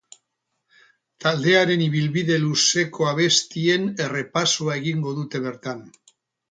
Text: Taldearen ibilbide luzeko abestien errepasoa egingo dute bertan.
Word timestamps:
Taldearen 1.25 1.83
ibilbide 1.89 2.39
luzeko 2.47 3.09
abestien 3.13 3.89
errepasoa 4.09 4.83
egingo 4.83 5.19
dute 5.21 5.49
bertan. 5.51 5.91